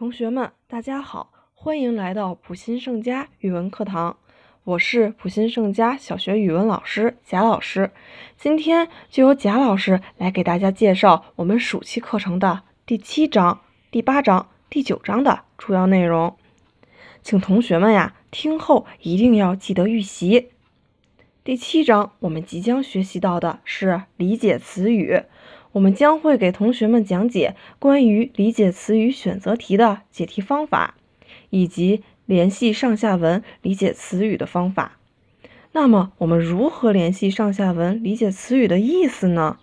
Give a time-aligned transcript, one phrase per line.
[0.00, 4.16] 同学们，大家好，欢迎来到普新盛家语文课堂。
[4.64, 7.90] 我是普新盛家小学语文老师贾老师。
[8.38, 13.60] 今天就由贾老师来给大家介绍我们暑期课程的第七章、
[13.90, 16.34] 第八章、第九章的主要内容。
[17.22, 20.48] 请同学们呀，听后一定要记得预习。
[21.44, 25.24] 第七章我们即将学习到的是理解词语。
[25.72, 30.94] 我们将会给同学们讲解关于理解词语选择题的解题方法，
[31.50, 34.98] 以及联系上下文理解词语的方法。
[35.72, 39.58] 那么，我们如何联系上下文理解词语的意思呢？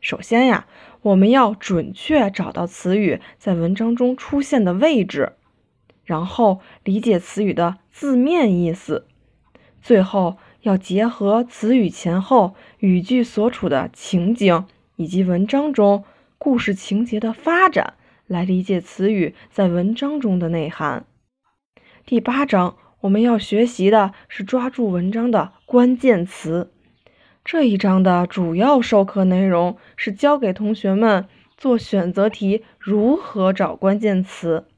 [0.00, 0.66] 首先呀，
[1.02, 5.34] 我们要准确找到词语在文章中出现的位置，
[6.04, 9.06] 然后理解词语的字面意思，
[9.82, 14.64] 最后要结合词语前后语句所处的情景。
[15.02, 16.04] 以及文章中
[16.38, 17.94] 故事情节的发展，
[18.28, 21.04] 来理解词语在文章中的内涵。
[22.06, 26.70] 第八章我们要学习的是抓住文章的关键词。
[27.44, 34.68] 这一章的主要授课内容是教给同学们做选择题如何找关键词。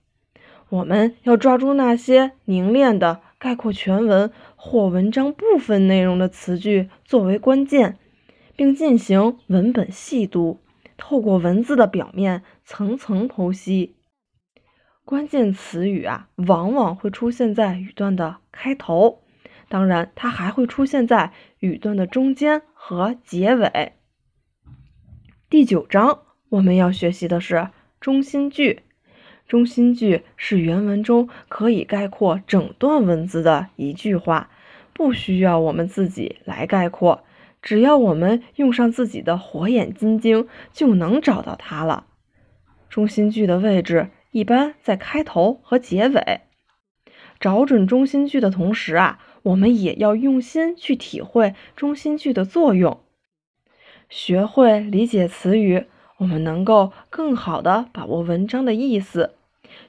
[0.71, 7.99] 我们要抓住那些凝练的概括全文或文章部分内容的词句作为关键。
[8.57, 10.61] 并进行文本细读，
[10.97, 13.97] 透过文字的表面层层剖析。
[15.05, 19.23] 关键词语啊，往往会出现在语段的开头，
[19.69, 23.93] 当然，它还会出现在语段的中间和结尾。
[25.51, 27.69] 第九章我们要学习的是
[28.01, 28.83] 中心句。
[29.47, 34.49] 中心句是原文中可以概括整段文字的一句话，
[34.95, 37.25] 不需要我们自己来概括。
[37.65, 42.05] 只要我们用上自己的火眼金睛，就能找到它了。
[42.91, 46.43] 中心句的位置一般在开头和结尾。
[47.41, 53.01] 找准中心句的同时啊，我们也要用心去体会中心句的作用。
[54.11, 55.87] 学会理解词语，
[56.19, 59.31] 我们能够更好的把握文章的意思；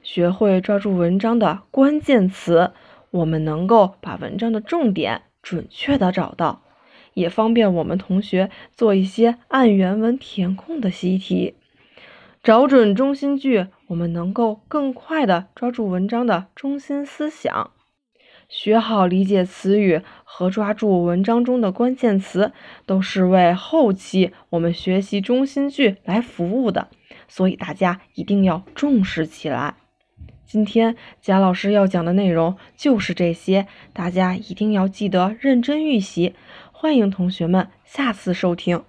[0.02, 2.72] 学会抓住文章的关键词，
[3.10, 6.62] 我们能够把文章的重点准确的找到。
[7.16, 11.54] 也方便我们同学做一些按原文填空的习题，
[12.42, 17.70] 找准中心句，我们能够更快的抓住文章的中心思想。
[18.50, 22.52] 学好理解词语和抓住文章中的关键词，
[22.84, 26.88] 都是为后期我们学习中心句来服务的，
[27.26, 29.76] 所以大家一定要重视起来。
[30.44, 36.34] 今天贾老师要讲的内容就是这些，大家一定要记得认真预习。
[36.78, 38.84] 欢迎同学们下次收听。